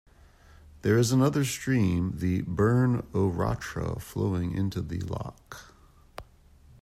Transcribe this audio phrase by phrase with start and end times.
[0.81, 5.75] There is another stream, the "Burn o' Rattra" flowing into the loch.